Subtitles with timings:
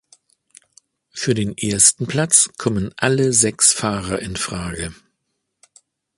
[1.11, 4.95] Für den ersten Platz kommen alle sechs Fahrer in Frage.